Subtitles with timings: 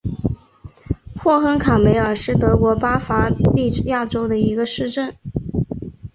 [1.15, 5.15] 霍亨卡梅尔是德国巴伐利亚州的一个市镇。